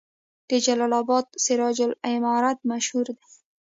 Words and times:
د 0.49 0.51
جلال 0.65 0.93
اباد 1.01 1.25
سراج 1.45 1.77
العمارت 1.87 2.57
مشهور 2.71 3.07
دی 3.17 3.27